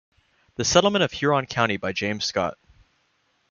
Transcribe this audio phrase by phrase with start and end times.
[0.55, 2.57] "The Settlement Of Huron County" by James Scott.